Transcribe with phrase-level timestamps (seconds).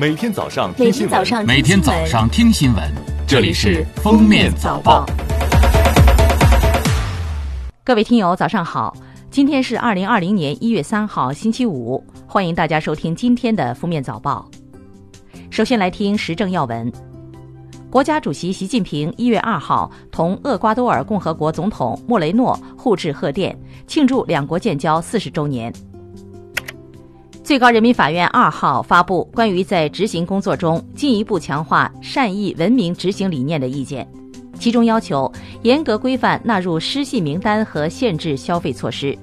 [0.00, 2.84] 每天早上听新闻，天早上每天早上听新闻，
[3.26, 5.04] 这里是《封面早报》。
[7.82, 8.96] 各位听友，早上好！
[9.28, 14.48] 今天是二零二零年一月三号，星期五，欢迎大家收听今天的《封面早报》。
[15.50, 16.92] 首先来听时政要闻。
[17.90, 23.58] 国家主席习近平一月二号同厄瓜多尔共和国总统莫雷诺互致贺电，
[23.88, 25.72] 庆祝两国建交四十周年。
[27.48, 34.06] 最高人民法院二号发布关于在执行工作中进一步强化善意文明执行理念的意见，
[34.58, 39.16] 其中要求严格规范纳入失信名单和限制消费措施。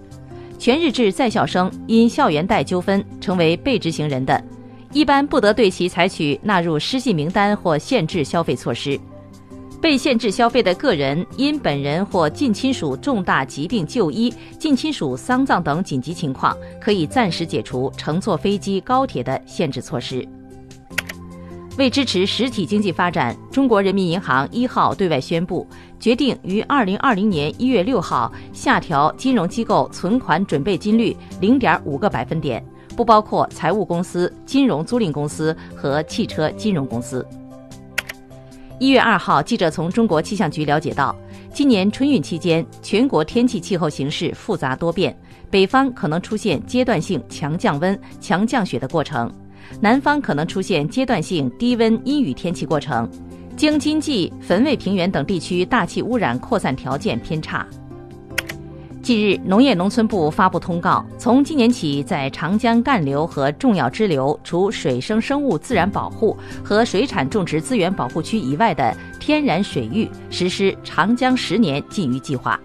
[0.58, 4.44] 全日制在校生因校园贷纠纷成为被执行人的，
[4.92, 9.00] 一般不得对其采取纳入失信名单或限制消费措施。
[9.82, 20.28] 被限制消费的个人因本人或近亲属重大疾病就医、近亲属丧葬等紧急情况，可以暂时解除乘坐飞机、高铁的限制措施。
[21.78, 25.68] 为支持实体经济发展，中国人民银行一号对外宣布，
[26.00, 32.66] 决定于二零二零年一月六号下调金融机构存款准备金率零点五个百分点，
[32.96, 37.28] 不包括财务公司、金融租赁公司和汽车金融公司。
[38.78, 41.16] 一月二号，记者从中国气象局了解到，
[41.54, 45.18] 今年春运期间，全国天气气候形势复杂多变，
[45.50, 49.32] 北方可能出现阶段性强降温、强降雪的过程，
[49.80, 53.10] 南方可能出现阶段性低温阴雨天气过程。
[53.56, 57.66] 京津冀、汾渭平原等地区大气污染扩散条件偏差。
[59.06, 72.60] 近日，农业农村部发布通告，从今年起，在长江干流和重要支流除水生生物自然保护和水产种植资源保护区以外的天然水域实施“长江十年禁渔计划”。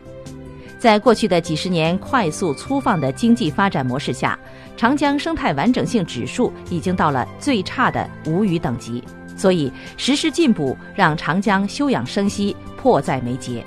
[0.81, 4.39] 在过去的几十年快速粗放的经济发展模式下，
[4.79, 9.05] 长江生态完整性指数已经到了最差的无渔等级，
[9.37, 13.63] 所以实施禁捕让长江休养生息迫在眉睫。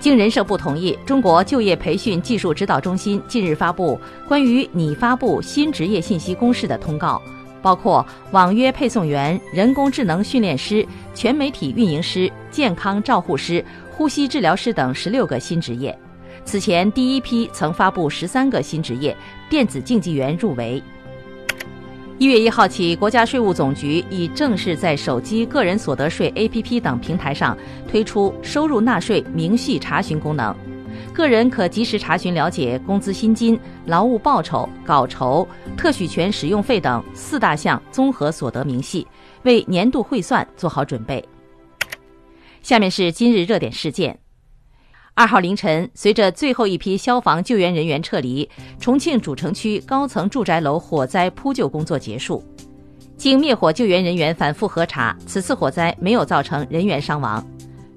[0.00, 7.20] 经人社部同意，中国就业培训技术指导中心近日发布关于拟发布新职业信息公示的通告，
[7.60, 15.96] 包括网约配送员、人工智能训练师、全媒体运营师、健康照护师、呼吸治疗师等十六个新职业。
[16.46, 19.14] 此前第一批曾发布十三个新职业，
[19.50, 20.82] 电子竞技员入围。
[22.20, 27.56] 一月一号起，国家税务总局已正式在手机个人所得税 APP 等平台上
[27.88, 30.54] 推出收入纳税明细查询功能，
[31.14, 35.48] 个人可及时查询了解工资薪金、劳务报酬、稿酬、
[35.78, 39.06] 特许权使用费等四大项综合所得明细，
[39.44, 41.26] 为年度汇算做好准备。
[42.60, 44.14] 下面是今日热点事件。
[45.14, 48.48] 二号凌晨，随着最后一批消防救援人员撤离，
[48.78, 52.42] 重庆主城区高层住宅楼火灾扑救工作结束。
[53.16, 57.44] 经灭火救援人员反复核查，此次火灾没有造成人员伤亡。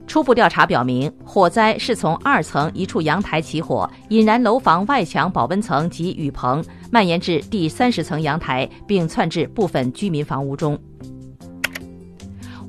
[0.06, 10.78] 初步调查表明，火灾是从二层一处阳台起火，引燃楼房外墙保温层及雨棚，蔓延至第三十层阳台，并窜至部分居民房屋中。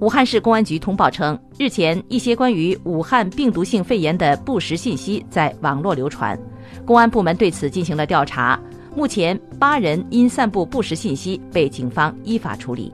[0.04, 6.38] 武汉市公安局通报称，日前一些关于武汉病毒性肺炎的不实信息在网络流传，
[6.84, 8.60] 公安部门对此进行了调查。
[8.94, 12.92] 目前，八人因散布不实信息被警方依法处理。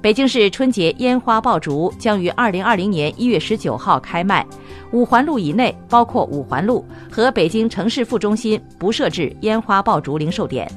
[0.00, 4.44] 北京市春节烟花爆竹将于二零二零年一月十九号开卖，
[4.90, 10.68] 五环路以内，包括五环路和北京城市副中心，不设置烟花爆竹零售点。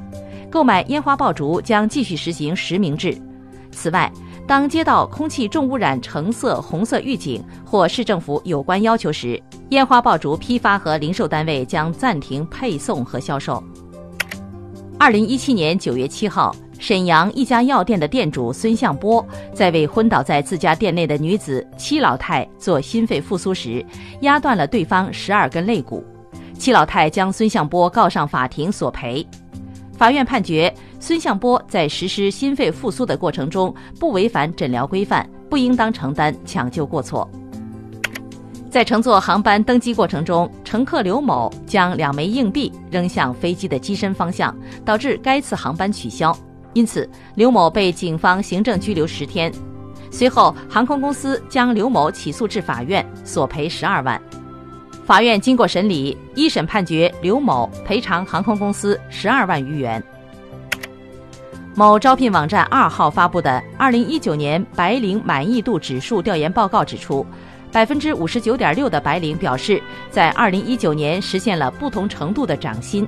[0.52, 3.20] 购买烟花爆竹将继续实行实名制。
[3.72, 4.10] 此外，
[4.48, 13.64] 当接到空气重污染橙色、红色预警或市政府有关要求时，烟花爆竹批发和零售单位将暂停配送和销售。
[15.00, 23.84] 二零一七年九月七号，沈阳一家药店的店主孙向波在为昏倒在自家店内的女子戚老太做心肺复苏时，
[24.22, 26.04] 压断了对方十二根肋骨。
[26.54, 29.26] 戚老太将孙向波告上法庭索赔。
[29.98, 37.30] 法院判决，孙向波在实施心肺复苏的过程中不违反诊疗规范，不应当承担抢救过错。
[38.70, 44.54] 在乘坐航班登机过程中，乘客刘某将两枚硬币扔向飞机的机身方向，
[44.84, 46.38] 导致该次航班取消。
[46.74, 49.50] 因此，刘某被警方行政拘留十天。
[50.12, 54.22] 随后，航空公司将刘某起诉至法院，索赔十二万。
[55.06, 60.04] 法院经过审理，一审判决刘某赔偿航空公司十二万余元。
[61.76, 67.24] 某招聘网站二号发布的二零一九年白领满意度指数调研报告指出，
[67.72, 69.80] 百分之五十九点六的白领表示，
[70.10, 73.08] 在二零一九年实现了不同程度的涨薪。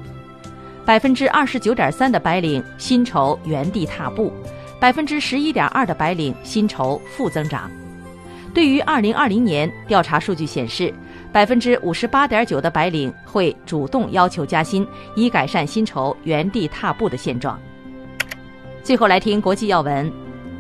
[0.86, 4.32] 百分之二十九点三的白领薪酬原地踏步，
[4.80, 7.72] 百分之十一点二的白领薪酬负增长。
[8.54, 10.94] 对于二零二零年调查数据显示，
[11.32, 17.60] 百分之五十八点九的白领会主动要求加薪，以改善薪酬原地踏步的现状。
[18.82, 20.12] 最后来听国际要闻，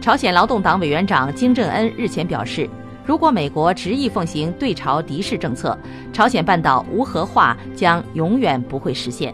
[0.01, 2.69] 朝鲜劳动党委员长金正恩日前表示，
[3.05, 5.77] 如果美国执意奉行对朝敌视政策，
[6.11, 9.33] 朝鲜半岛无核化将永远不会实现。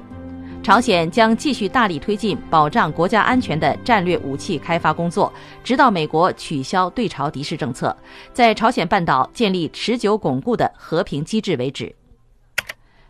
[0.63, 5.31] 朝鲜将继续大力推进保障国家安全的战略武器开发工作，
[5.61, 7.95] 直到美国取消对朝敌视政策，
[8.31, 11.93] 在朝鲜半岛建立持久巩固的和平机制为止。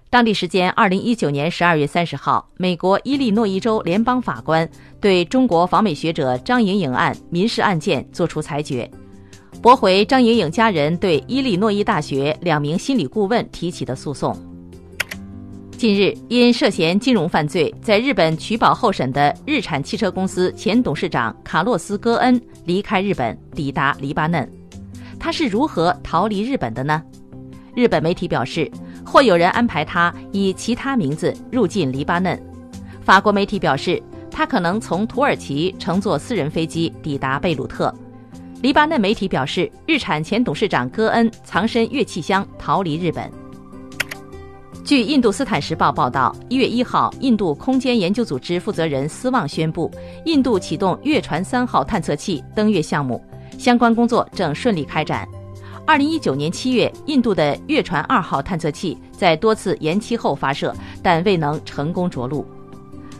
[0.09, 4.67] 当地时间二零一九年十二月三十号，美国伊利诺伊州联邦法官
[4.99, 8.89] 对中国访美学者张莹莹案民事案件作出裁决，
[9.61, 14.35] 驳回张莹莹家人对伊利诺伊大学两名心理顾问提起的诉讼。
[15.83, 24.49] 近日，因涉嫌金融犯罪在日本取保候审的日产汽车公司前董事长卡洛斯·戈恩离开日本，抵达黎巴嫩。
[25.19, 27.03] 他是如何逃离日本的呢？
[27.75, 28.71] 日本媒体表示。
[29.05, 32.41] 或有人安排他以其他名字入境黎巴嫩。
[33.01, 34.01] 法国媒体表示，
[34.31, 37.93] 他可能从土耳其乘坐私人飞机抵达贝鲁特。
[38.61, 43.29] 黎巴嫩媒体表示，日产前董事长戈恩藏身乐器箱逃离日本。
[44.83, 49.89] 据《印度斯坦时报》报道，一月一号，印度空间研究组织负责人斯旺宣布，
[50.25, 53.23] 印度启动月船三号探测器登月项目，
[53.57, 55.25] 相关工作正顺利开展。
[55.85, 62.45] 二零一九年七月，印度的月船二号探测器在多次延期后发射，但未能成功着陆。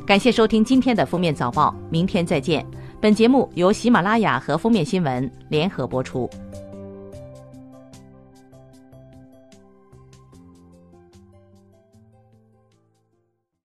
[0.05, 2.65] 感谢收听今天的封面早报，明天再见。
[2.99, 6.29] 本节目由喜马拉雅和封面新闻联合播出。